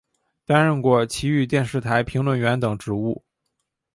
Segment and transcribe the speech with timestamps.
[0.47, 3.23] 担任过崎玉电视台评论员等职务。